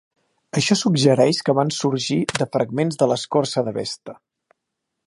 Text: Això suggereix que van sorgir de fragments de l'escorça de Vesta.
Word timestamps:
Això 0.61 0.77
suggereix 0.79 1.41
que 1.49 1.55
van 1.59 1.73
sorgir 1.81 2.19
de 2.39 2.49
fragments 2.57 2.99
de 3.05 3.11
l'escorça 3.13 3.67
de 3.71 3.77
Vesta. 3.79 4.19